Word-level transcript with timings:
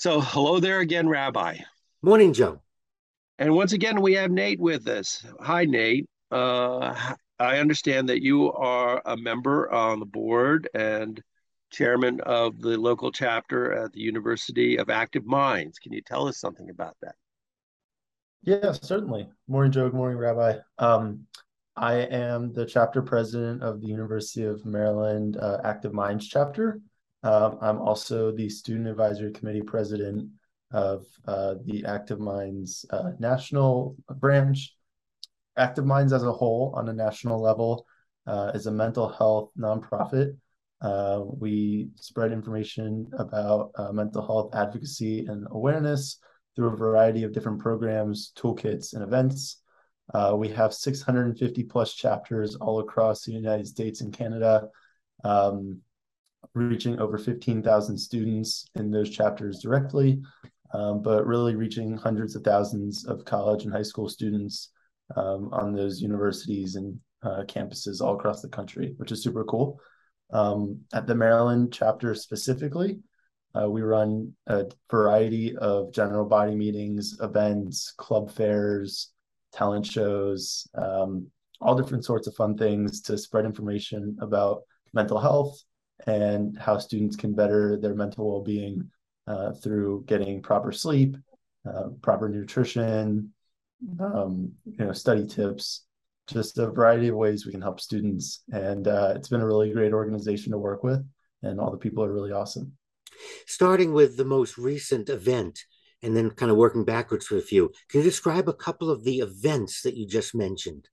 So, 0.00 0.22
hello 0.22 0.60
there 0.60 0.80
again, 0.80 1.10
Rabbi. 1.10 1.58
Morning, 2.00 2.32
Joe. 2.32 2.62
And 3.38 3.54
once 3.54 3.74
again, 3.74 4.00
we 4.00 4.14
have 4.14 4.30
Nate 4.30 4.58
with 4.58 4.88
us. 4.88 5.22
Hi, 5.40 5.66
Nate. 5.66 6.08
Uh, 6.30 6.94
I 7.38 7.58
understand 7.58 8.08
that 8.08 8.22
you 8.22 8.50
are 8.50 9.02
a 9.04 9.14
member 9.14 9.70
on 9.70 10.00
the 10.00 10.06
board 10.06 10.70
and 10.72 11.22
chairman 11.70 12.22
of 12.22 12.62
the 12.62 12.78
local 12.78 13.12
chapter 13.12 13.74
at 13.74 13.92
the 13.92 14.00
University 14.00 14.78
of 14.78 14.88
Active 14.88 15.26
Minds. 15.26 15.78
Can 15.78 15.92
you 15.92 16.00
tell 16.00 16.26
us 16.26 16.38
something 16.38 16.70
about 16.70 16.96
that? 17.02 17.16
Yeah, 18.42 18.72
certainly. 18.72 19.28
Morning, 19.48 19.70
Joe. 19.70 19.90
Good 19.90 19.98
morning, 19.98 20.16
Rabbi. 20.16 20.60
Um, 20.78 21.26
I 21.76 21.96
am 21.96 22.54
the 22.54 22.64
chapter 22.64 23.02
president 23.02 23.62
of 23.62 23.82
the 23.82 23.88
University 23.88 24.44
of 24.44 24.64
Maryland 24.64 25.36
uh, 25.36 25.58
Active 25.62 25.92
Minds 25.92 26.26
chapter. 26.26 26.80
Um, 27.22 27.58
I'm 27.60 27.78
also 27.78 28.32
the 28.32 28.48
student 28.48 28.88
advisory 28.88 29.32
committee 29.32 29.62
president 29.62 30.30
of 30.72 31.04
uh, 31.26 31.54
the 31.64 31.84
Active 31.84 32.20
Minds 32.20 32.86
uh, 32.90 33.12
national 33.18 33.96
branch. 34.08 34.74
Active 35.56 35.84
Minds 35.84 36.12
as 36.12 36.22
a 36.22 36.32
whole, 36.32 36.72
on 36.76 36.88
a 36.88 36.92
national 36.92 37.40
level, 37.40 37.86
uh, 38.26 38.52
is 38.54 38.66
a 38.66 38.72
mental 38.72 39.08
health 39.08 39.50
nonprofit. 39.58 40.36
Uh, 40.80 41.22
we 41.24 41.88
spread 41.96 42.32
information 42.32 43.06
about 43.18 43.70
uh, 43.74 43.92
mental 43.92 44.24
health 44.24 44.54
advocacy 44.54 45.26
and 45.26 45.46
awareness 45.50 46.18
through 46.56 46.68
a 46.68 46.76
variety 46.76 47.22
of 47.22 47.32
different 47.32 47.60
programs, 47.60 48.32
toolkits, 48.36 48.94
and 48.94 49.02
events. 49.02 49.62
Uh, 50.14 50.34
we 50.36 50.48
have 50.48 50.74
650 50.74 51.64
plus 51.64 51.94
chapters 51.94 52.56
all 52.56 52.80
across 52.80 53.24
the 53.24 53.32
United 53.32 53.66
States 53.66 54.00
and 54.00 54.12
Canada, 54.12 54.68
um, 55.22 55.80
reaching 56.54 56.98
over 56.98 57.18
15,000 57.18 57.96
students 57.96 58.66
in 58.74 58.90
those 58.90 59.10
chapters 59.10 59.60
directly, 59.60 60.20
um, 60.74 61.02
but 61.02 61.26
really 61.26 61.54
reaching 61.54 61.96
hundreds 61.96 62.34
of 62.34 62.42
thousands 62.42 63.04
of 63.04 63.24
college 63.24 63.64
and 63.64 63.72
high 63.72 63.82
school 63.82 64.08
students 64.08 64.70
um, 65.16 65.50
on 65.52 65.72
those 65.72 66.00
universities 66.00 66.76
and 66.76 66.98
uh, 67.22 67.42
campuses 67.46 68.00
all 68.00 68.14
across 68.14 68.42
the 68.42 68.48
country, 68.48 68.94
which 68.96 69.12
is 69.12 69.22
super 69.22 69.44
cool. 69.44 69.80
Um, 70.32 70.80
at 70.92 71.06
the 71.06 71.14
Maryland 71.14 71.72
chapter 71.72 72.14
specifically, 72.14 73.00
uh, 73.60 73.68
we 73.68 73.82
run 73.82 74.32
a 74.46 74.66
variety 74.90 75.56
of 75.56 75.92
general 75.92 76.24
body 76.24 76.54
meetings, 76.54 77.16
events, 77.20 77.92
club 77.96 78.30
fairs, 78.30 79.10
talent 79.52 79.84
shows, 79.84 80.68
um, 80.74 81.26
all 81.60 81.74
different 81.74 82.04
sorts 82.04 82.26
of 82.26 82.34
fun 82.34 82.56
things 82.56 83.02
to 83.02 83.18
spread 83.18 83.44
information 83.44 84.16
about 84.20 84.62
mental 84.94 85.18
health 85.18 85.60
and 86.06 86.58
how 86.58 86.78
students 86.78 87.16
can 87.16 87.34
better 87.34 87.76
their 87.76 87.94
mental 87.94 88.30
well-being 88.30 88.90
uh, 89.26 89.52
through 89.52 90.04
getting 90.06 90.42
proper 90.42 90.72
sleep, 90.72 91.16
uh, 91.68 91.88
proper 92.02 92.28
nutrition, 92.28 93.32
um, 94.00 94.52
you 94.64 94.84
know, 94.84 94.92
study 94.92 95.26
tips, 95.26 95.84
just 96.26 96.58
a 96.58 96.70
variety 96.70 97.08
of 97.08 97.16
ways 97.16 97.44
we 97.44 97.52
can 97.52 97.62
help 97.62 97.80
students. 97.80 98.42
And 98.52 98.86
uh, 98.88 99.14
it's 99.16 99.28
been 99.28 99.40
a 99.40 99.46
really 99.46 99.72
great 99.72 99.92
organization 99.92 100.52
to 100.52 100.58
work 100.58 100.82
with, 100.82 101.04
and 101.42 101.60
all 101.60 101.70
the 101.70 101.76
people 101.76 102.04
are 102.04 102.12
really 102.12 102.32
awesome. 102.32 102.72
Starting 103.46 103.92
with 103.92 104.16
the 104.16 104.24
most 104.24 104.56
recent 104.56 105.08
event 105.08 105.64
and 106.02 106.16
then 106.16 106.30
kind 106.30 106.50
of 106.50 106.56
working 106.56 106.84
backwards 106.84 107.26
for 107.26 107.36
a 107.36 107.42
few, 107.42 107.70
can 107.88 108.00
you 108.00 108.04
describe 108.04 108.48
a 108.48 108.54
couple 108.54 108.90
of 108.90 109.04
the 109.04 109.18
events 109.18 109.82
that 109.82 109.96
you 109.96 110.06
just 110.06 110.34
mentioned 110.34 110.88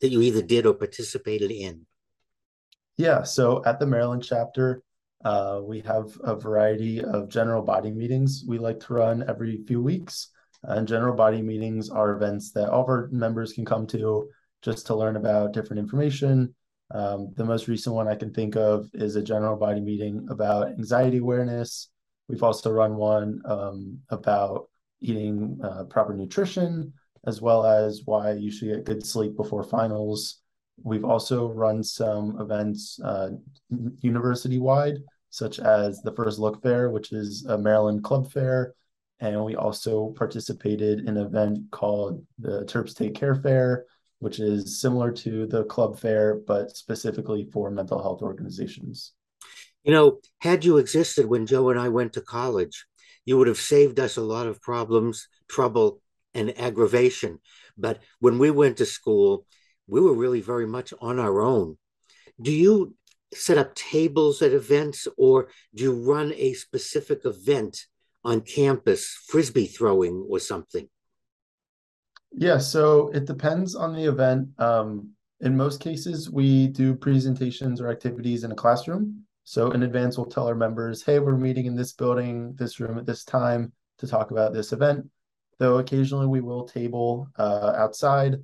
that 0.00 0.08
you 0.08 0.22
either 0.22 0.42
did 0.42 0.66
or 0.66 0.74
participated 0.74 1.50
in? 1.50 1.86
Yeah, 2.96 3.22
so 3.22 3.62
at 3.64 3.78
the 3.78 3.86
Maryland 3.86 4.22
chapter, 4.22 4.82
uh, 5.24 5.60
we 5.62 5.80
have 5.80 6.18
a 6.24 6.34
variety 6.34 7.02
of 7.02 7.28
general 7.28 7.62
body 7.62 7.90
meetings 7.90 8.44
we 8.46 8.58
like 8.58 8.80
to 8.80 8.94
run 8.94 9.24
every 9.28 9.62
few 9.66 9.82
weeks. 9.82 10.28
And 10.64 10.86
general 10.86 11.16
body 11.16 11.42
meetings 11.42 11.90
are 11.90 12.12
events 12.12 12.52
that 12.52 12.70
all 12.70 12.82
of 12.82 12.88
our 12.88 13.08
members 13.10 13.52
can 13.52 13.64
come 13.64 13.86
to 13.88 14.28
just 14.62 14.86
to 14.86 14.94
learn 14.94 15.16
about 15.16 15.52
different 15.52 15.80
information. 15.80 16.54
Um, 16.92 17.32
the 17.36 17.44
most 17.44 17.66
recent 17.66 17.96
one 17.96 18.06
I 18.06 18.14
can 18.14 18.32
think 18.32 18.54
of 18.54 18.88
is 18.92 19.16
a 19.16 19.22
general 19.22 19.56
body 19.56 19.80
meeting 19.80 20.26
about 20.30 20.68
anxiety 20.68 21.18
awareness. 21.18 21.88
We've 22.28 22.42
also 22.42 22.70
run 22.70 22.96
one 22.96 23.40
um, 23.44 23.98
about 24.10 24.68
eating 25.00 25.58
uh, 25.64 25.84
proper 25.84 26.14
nutrition, 26.14 26.92
as 27.26 27.40
well 27.40 27.66
as 27.66 28.02
why 28.04 28.32
you 28.32 28.52
should 28.52 28.68
get 28.68 28.84
good 28.84 29.06
sleep 29.06 29.36
before 29.36 29.64
finals. 29.64 30.41
We've 30.84 31.04
also 31.04 31.48
run 31.48 31.82
some 31.82 32.40
events 32.40 32.98
uh, 33.00 33.30
university 34.00 34.58
wide, 34.58 34.98
such 35.30 35.58
as 35.58 36.02
the 36.02 36.12
First 36.12 36.38
Look 36.38 36.62
Fair, 36.62 36.90
which 36.90 37.12
is 37.12 37.46
a 37.46 37.56
Maryland 37.56 38.04
club 38.04 38.30
fair. 38.32 38.74
And 39.20 39.44
we 39.44 39.54
also 39.54 40.12
participated 40.16 41.00
in 41.00 41.16
an 41.16 41.26
event 41.26 41.70
called 41.70 42.24
the 42.38 42.64
Terps 42.64 42.94
Take 42.94 43.14
Care 43.14 43.36
Fair, 43.36 43.86
which 44.18 44.40
is 44.40 44.80
similar 44.80 45.12
to 45.12 45.46
the 45.46 45.64
club 45.64 45.98
fair, 45.98 46.40
but 46.46 46.76
specifically 46.76 47.48
for 47.52 47.70
mental 47.70 48.02
health 48.02 48.22
organizations. 48.22 49.12
You 49.84 49.92
know, 49.92 50.18
had 50.40 50.64
you 50.64 50.78
existed 50.78 51.26
when 51.26 51.46
Joe 51.46 51.70
and 51.70 51.78
I 51.78 51.88
went 51.88 52.12
to 52.14 52.20
college, 52.20 52.86
you 53.24 53.38
would 53.38 53.48
have 53.48 53.58
saved 53.58 54.00
us 54.00 54.16
a 54.16 54.22
lot 54.22 54.46
of 54.46 54.60
problems, 54.60 55.28
trouble, 55.48 56.00
and 56.34 56.56
aggravation. 56.58 57.38
But 57.76 58.00
when 58.20 58.38
we 58.38 58.50
went 58.50 58.78
to 58.78 58.86
school, 58.86 59.46
we 59.86 60.00
were 60.00 60.14
really 60.14 60.40
very 60.40 60.66
much 60.66 60.92
on 61.00 61.18
our 61.18 61.40
own. 61.40 61.76
Do 62.40 62.52
you 62.52 62.94
set 63.34 63.58
up 63.58 63.74
tables 63.74 64.42
at 64.42 64.52
events 64.52 65.08
or 65.16 65.48
do 65.74 65.84
you 65.84 65.92
run 65.92 66.32
a 66.36 66.52
specific 66.54 67.24
event 67.24 67.86
on 68.24 68.40
campus, 68.40 69.18
frisbee 69.28 69.66
throwing 69.66 70.26
or 70.28 70.38
something? 70.38 70.88
Yeah, 72.30 72.58
so 72.58 73.08
it 73.08 73.26
depends 73.26 73.74
on 73.74 73.94
the 73.94 74.04
event. 74.04 74.48
Um, 74.58 75.10
in 75.40 75.56
most 75.56 75.80
cases, 75.80 76.30
we 76.30 76.68
do 76.68 76.94
presentations 76.94 77.80
or 77.80 77.90
activities 77.90 78.44
in 78.44 78.52
a 78.52 78.54
classroom. 78.54 79.24
So 79.44 79.72
in 79.72 79.82
advance, 79.82 80.16
we'll 80.16 80.26
tell 80.26 80.46
our 80.46 80.54
members, 80.54 81.02
hey, 81.02 81.18
we're 81.18 81.36
meeting 81.36 81.66
in 81.66 81.74
this 81.74 81.92
building, 81.92 82.54
this 82.56 82.78
room 82.78 82.96
at 82.96 83.06
this 83.06 83.24
time 83.24 83.72
to 83.98 84.06
talk 84.06 84.30
about 84.30 84.52
this 84.52 84.72
event. 84.72 85.08
Though 85.58 85.78
occasionally 85.78 86.26
we 86.26 86.40
will 86.40 86.64
table 86.64 87.28
uh, 87.36 87.72
outside. 87.76 88.36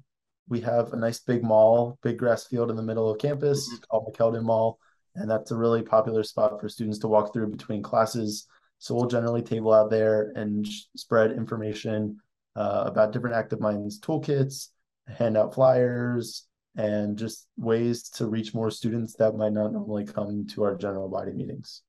We 0.48 0.60
have 0.62 0.92
a 0.92 0.97
nice 0.97 1.20
big 1.20 1.42
mall, 1.42 1.98
big 2.03 2.19
grass 2.19 2.47
field 2.47 2.70
in 2.70 2.76
the 2.76 2.82
middle 2.82 3.10
of 3.10 3.19
campus 3.19 3.69
mm-hmm. 3.69 3.84
called 3.91 4.14
McKeldin 4.14 4.44
Mall. 4.44 4.78
And 5.14 5.31
that's 5.31 5.50
a 5.50 5.56
really 5.56 5.82
popular 5.82 6.22
spot 6.22 6.60
for 6.60 6.69
students 6.69 6.98
to 7.00 7.09
walk 7.09 7.32
through 7.32 7.48
between 7.48 7.82
classes. 7.82 8.47
So 8.78 8.94
we'll 8.94 9.06
generally 9.06 9.42
table 9.42 9.72
out 9.72 9.91
there 9.91 10.32
and 10.36 10.66
spread 10.97 11.32
information 11.32 12.19
uh, 12.54 12.84
about 12.86 13.12
different 13.12 13.36
Active 13.36 13.60
Minds 13.60 14.00
toolkits, 14.00 14.69
hand 15.09 15.36
out 15.36 15.54
flyers, 15.54 16.47
and 16.76 17.19
just 17.19 17.48
ways 17.56 18.09
to 18.10 18.26
reach 18.26 18.54
more 18.54 18.70
students 18.70 19.15
that 19.15 19.34
might 19.34 19.53
not 19.53 19.72
normally 19.72 20.04
come 20.04 20.47
to 20.47 20.62
our 20.62 20.76
general 20.76 21.09
body 21.09 21.32
meetings. 21.32 21.82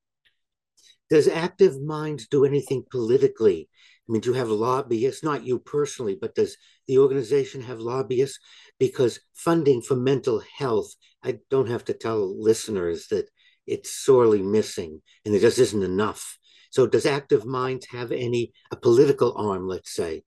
Does 1.09 1.27
Active 1.27 1.81
Minds 1.81 2.27
do 2.27 2.45
anything 2.45 2.83
politically? 2.89 3.69
I 4.07 4.11
mean, 4.11 4.21
do 4.21 4.29
you 4.29 4.35
have 4.35 4.49
lobbyists? 4.49 5.23
Not 5.23 5.43
you 5.43 5.59
personally, 5.59 6.17
but 6.19 6.35
does 6.35 6.57
the 6.87 6.97
organization 6.97 7.61
have 7.61 7.79
lobbyists? 7.79 8.39
Because 8.79 9.19
funding 9.35 9.81
for 9.81 9.95
mental 9.95 10.41
health, 10.57 10.93
I 11.23 11.39
don't 11.49 11.69
have 11.69 11.85
to 11.85 11.93
tell 11.93 12.41
listeners 12.41 13.07
that 13.07 13.29
it's 13.67 13.91
sorely 13.91 14.41
missing 14.41 15.01
and 15.23 15.33
there 15.33 15.41
just 15.41 15.59
isn't 15.59 15.83
enough. 15.83 16.37
So, 16.71 16.87
does 16.87 17.05
Active 17.05 17.45
Minds 17.45 17.87
have 17.91 18.11
any 18.11 18.53
a 18.71 18.75
political 18.75 19.33
arm, 19.35 19.67
let's 19.67 19.93
say? 19.93 20.23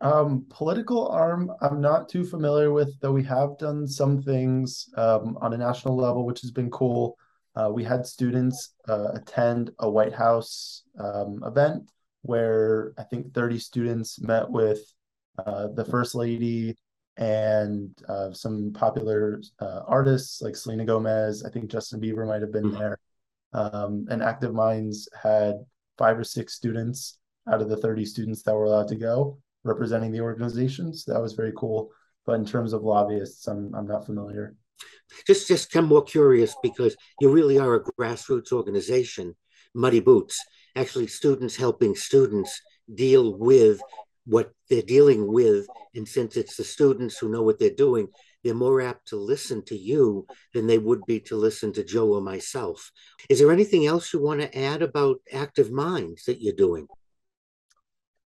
Um, 0.00 0.46
political 0.48 1.08
arm, 1.08 1.50
I'm 1.60 1.80
not 1.80 2.08
too 2.08 2.24
familiar 2.24 2.72
with, 2.72 2.98
though 3.00 3.12
we 3.12 3.24
have 3.24 3.58
done 3.58 3.86
some 3.86 4.22
things 4.22 4.88
um, 4.96 5.36
on 5.40 5.54
a 5.54 5.58
national 5.58 5.96
level, 5.96 6.24
which 6.24 6.40
has 6.42 6.52
been 6.52 6.70
cool. 6.70 7.16
Uh, 7.58 7.68
we 7.68 7.82
had 7.82 8.06
students 8.06 8.74
uh, 8.88 9.08
attend 9.14 9.72
a 9.80 9.90
White 9.90 10.14
House 10.14 10.84
um, 10.98 11.42
event 11.44 11.90
where 12.22 12.92
I 12.96 13.02
think 13.02 13.34
30 13.34 13.58
students 13.58 14.20
met 14.20 14.48
with 14.48 14.80
uh, 15.44 15.68
the 15.74 15.84
First 15.84 16.14
Lady 16.14 16.76
and 17.16 17.90
uh, 18.08 18.32
some 18.32 18.72
popular 18.72 19.42
uh, 19.58 19.80
artists 19.88 20.40
like 20.40 20.54
Selena 20.54 20.84
Gomez. 20.84 21.44
I 21.44 21.50
think 21.50 21.68
Justin 21.68 22.00
Bieber 22.00 22.26
might 22.26 22.42
have 22.42 22.52
been 22.52 22.70
mm-hmm. 22.70 22.78
there. 22.78 22.98
Um, 23.52 24.06
and 24.08 24.22
Active 24.22 24.54
Minds 24.54 25.08
had 25.20 25.54
five 25.96 26.16
or 26.16 26.24
six 26.24 26.54
students 26.54 27.18
out 27.50 27.60
of 27.60 27.68
the 27.68 27.76
30 27.76 28.04
students 28.04 28.42
that 28.42 28.54
were 28.54 28.66
allowed 28.66 28.88
to 28.88 28.96
go 28.96 29.38
representing 29.64 30.12
the 30.12 30.20
organizations. 30.20 31.04
That 31.06 31.20
was 31.20 31.32
very 31.32 31.52
cool. 31.56 31.90
But 32.24 32.34
in 32.34 32.46
terms 32.46 32.72
of 32.72 32.82
lobbyists, 32.82 33.48
I'm 33.48 33.74
I'm 33.74 33.86
not 33.86 34.06
familiar. 34.06 34.54
Just 35.26 35.48
just 35.48 35.74
I'm 35.76 35.86
more 35.86 36.02
curious 36.02 36.54
because 36.62 36.96
you 37.20 37.30
really 37.30 37.58
are 37.58 37.74
a 37.74 37.84
grassroots 37.84 38.52
organization, 38.52 39.34
Muddy 39.74 40.00
Boots. 40.00 40.42
Actually, 40.76 41.06
students 41.06 41.56
helping 41.56 41.94
students 41.94 42.60
deal 42.94 43.36
with 43.36 43.80
what 44.24 44.52
they're 44.68 44.82
dealing 44.82 45.26
with. 45.26 45.66
And 45.94 46.06
since 46.06 46.36
it's 46.36 46.56
the 46.56 46.64
students 46.64 47.18
who 47.18 47.30
know 47.30 47.42
what 47.42 47.58
they're 47.58 47.70
doing, 47.70 48.08
they're 48.44 48.54
more 48.54 48.80
apt 48.80 49.08
to 49.08 49.16
listen 49.16 49.64
to 49.64 49.76
you 49.76 50.26
than 50.54 50.66
they 50.66 50.78
would 50.78 51.04
be 51.06 51.20
to 51.20 51.36
listen 51.36 51.72
to 51.72 51.84
Joe 51.84 52.12
or 52.14 52.20
myself. 52.20 52.92
Is 53.28 53.38
there 53.38 53.50
anything 53.50 53.86
else 53.86 54.12
you 54.12 54.22
want 54.22 54.40
to 54.40 54.58
add 54.58 54.82
about 54.82 55.20
Active 55.32 55.72
Minds 55.72 56.24
that 56.24 56.40
you're 56.40 56.54
doing? 56.54 56.86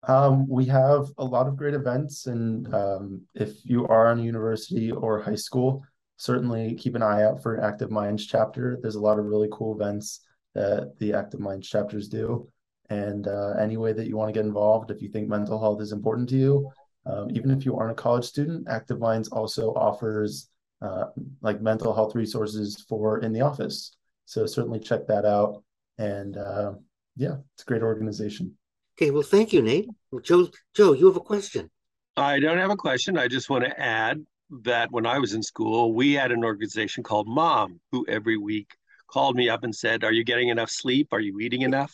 Um, 0.07 0.47
we 0.47 0.65
have 0.65 1.07
a 1.17 1.25
lot 1.25 1.47
of 1.47 1.57
great 1.57 1.73
events, 1.73 2.27
and 2.27 2.73
um, 2.73 3.21
if 3.35 3.65
you 3.65 3.85
are 3.87 4.11
in 4.13 4.19
university 4.19 4.91
or 4.91 5.21
high 5.21 5.35
school, 5.35 5.83
certainly 6.17 6.75
keep 6.75 6.95
an 6.95 7.03
eye 7.03 7.23
out 7.23 7.41
for 7.41 7.63
Active 7.63 7.91
Minds 7.91 8.25
chapter. 8.25 8.77
There's 8.81 8.95
a 8.95 8.99
lot 9.01 9.19
of 9.19 9.25
really 9.25 9.47
cool 9.51 9.79
events 9.79 10.21
that 10.55 10.97
the 10.99 11.13
Active 11.13 11.39
Minds 11.39 11.69
chapters 11.69 12.07
do. 12.07 12.49
And 12.89 13.27
uh, 13.27 13.53
any 13.59 13.77
way 13.77 13.93
that 13.93 14.07
you 14.07 14.17
want 14.17 14.29
to 14.29 14.33
get 14.33 14.45
involved, 14.45 14.91
if 14.91 15.01
you 15.01 15.09
think 15.09 15.27
mental 15.27 15.59
health 15.59 15.81
is 15.81 15.91
important 15.91 16.29
to 16.29 16.37
you, 16.37 16.71
um, 17.05 17.29
even 17.31 17.51
if 17.51 17.65
you 17.65 17.77
aren't 17.77 17.91
a 17.91 17.95
college 17.95 18.25
student, 18.25 18.67
Active 18.67 18.99
Minds 18.99 19.29
also 19.29 19.73
offers 19.73 20.49
uh, 20.81 21.05
like 21.41 21.61
mental 21.61 21.93
health 21.93 22.15
resources 22.15 22.85
for 22.87 23.19
in 23.19 23.33
the 23.33 23.41
office. 23.41 23.95
So 24.25 24.45
certainly 24.45 24.79
check 24.79 25.07
that 25.07 25.25
out. 25.25 25.63
And 25.97 26.37
uh, 26.37 26.73
yeah, 27.15 27.37
it's 27.53 27.63
a 27.63 27.65
great 27.65 27.81
organization. 27.81 28.55
Okay, 28.97 29.11
well, 29.11 29.23
thank 29.23 29.53
you, 29.53 29.61
Nate. 29.61 29.89
Joe, 30.23 30.49
Joe, 30.73 30.93
you 30.93 31.05
have 31.05 31.17
a 31.17 31.21
question. 31.21 31.69
I 32.15 32.39
don't 32.39 32.57
have 32.57 32.71
a 32.71 32.77
question. 32.77 33.17
I 33.17 33.27
just 33.27 33.49
want 33.49 33.63
to 33.63 33.79
add 33.79 34.25
that 34.63 34.91
when 34.91 35.05
I 35.05 35.19
was 35.19 35.33
in 35.33 35.43
school, 35.43 35.93
we 35.93 36.13
had 36.13 36.31
an 36.31 36.43
organization 36.43 37.03
called 37.03 37.27
Mom, 37.27 37.79
who 37.91 38.05
every 38.07 38.37
week 38.37 38.75
called 39.07 39.35
me 39.35 39.49
up 39.49 39.63
and 39.63 39.73
said, 39.73 40.03
Are 40.03 40.11
you 40.11 40.23
getting 40.23 40.49
enough 40.49 40.69
sleep? 40.69 41.09
Are 41.11 41.19
you 41.19 41.39
eating 41.39 41.61
enough? 41.61 41.93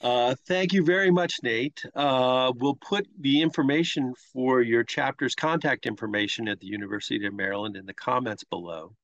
Uh, 0.00 0.34
thank 0.46 0.72
you 0.72 0.84
very 0.84 1.10
much, 1.10 1.36
Nate. 1.42 1.82
Uh, 1.94 2.52
we'll 2.56 2.76
put 2.76 3.06
the 3.20 3.40
information 3.40 4.12
for 4.32 4.60
your 4.60 4.84
chapter's 4.84 5.34
contact 5.34 5.86
information 5.86 6.48
at 6.48 6.60
the 6.60 6.66
University 6.66 7.24
of 7.26 7.32
Maryland 7.32 7.76
in 7.76 7.86
the 7.86 7.94
comments 7.94 8.44
below. 8.44 8.94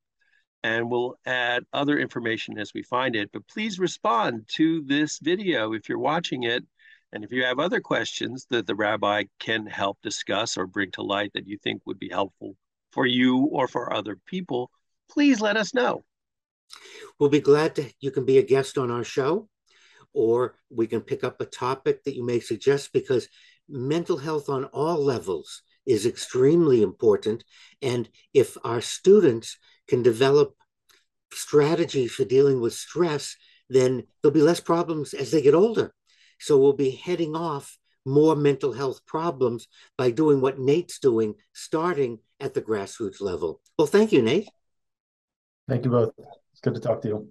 And 0.63 0.91
we'll 0.91 1.15
add 1.25 1.65
other 1.73 1.99
information 1.99 2.59
as 2.59 2.75
we 2.75 2.83
find 2.83 3.17
it. 3.17 3.31
But 3.33 3.49
please 3.49 3.79
respond 3.79 4.47
to 4.57 4.83
this 4.83 5.19
video 5.23 5.73
if 5.73 5.89
you're 5.89 5.99
watching 5.99 6.43
it. 6.43 6.65
And 7.13 7.25
if 7.25 7.33
you 7.33 7.45
have 7.45 7.59
other 7.59 7.81
questions 7.81 8.47
that 8.51 8.67
the 8.67 8.75
rabbi 8.75 9.25
can 9.41 9.67
help 9.67 9.99
discuss 10.03 10.57
or 10.57 10.67
bring 10.67 10.93
to 10.93 11.03
light 11.03 11.33
that 11.35 11.49
you 11.49 11.59
think 11.59 11.83
would 11.85 11.99
be 11.99 12.09
helpful 12.09 12.57
for 12.93 13.07
you 13.07 13.49
or 13.53 13.67
for 13.67 13.93
other 13.93 14.17
people, 14.27 14.71
please 15.11 15.41
let 15.41 15.57
us 15.57 15.75
know. 15.75 16.05
We'll 17.19 17.31
be 17.31 17.41
glad 17.41 17.75
that 17.77 17.93
you 18.01 18.13
can 18.13 18.25
be 18.25 18.39
a 18.39 18.45
guest 18.45 18.79
on 18.79 18.91
our 18.91 19.03
show 19.03 19.49
or 20.13 20.57
we 20.71 20.87
can 20.87 21.01
pick 21.01 21.25
up 21.25 21.41
a 21.41 21.47
topic 21.47 22.05
that 22.05 22.15
you 22.15 22.25
may 22.25 22.41
suggest 22.41 22.93
because 22.93 23.29
mental 23.69 24.17
health 24.17 24.49
on 24.49 24.65
all 24.67 25.03
levels 25.03 25.63
is 25.87 26.07
extremely 26.07 26.83
important. 26.83 27.45
And 27.83 28.09
if 28.35 28.57
our 28.65 28.81
students 28.81 29.59
can 29.89 30.03
develop 30.03 30.55
strategies 31.33 32.13
for 32.13 32.25
dealing 32.25 32.61
with 32.61 32.75
stress, 32.75 33.37
then 33.69 34.05
there'll 34.23 34.35
be 34.35 34.43
less 34.43 34.61
problems 34.61 35.15
as 35.15 35.31
they 35.31 35.43
get 35.43 35.55
older. 35.55 35.93
So 36.41 36.59
we'll 36.59 36.73
be 36.73 36.91
heading 36.91 37.37
off 37.37 37.79
more 38.05 38.35
mental 38.35 38.73
health 38.73 39.05
problems 39.07 39.69
by 39.97 40.11
doing 40.11 40.41
what 40.41 40.59
Nate's 40.59 40.99
doing, 40.99 41.35
starting 41.53 42.19
at 42.41 42.55
the 42.55 42.63
grassroots 42.63 43.21
level. 43.21 43.61
Well, 43.79 43.87
thank 43.87 44.11
you, 44.11 44.23
Nate. 44.23 44.49
Thank 45.69 45.85
you 45.85 45.91
both. 45.91 46.13
It's 46.53 46.61
good 46.61 46.75
to 46.75 46.81
talk 46.81 47.03
to 47.03 47.09
you. 47.09 47.29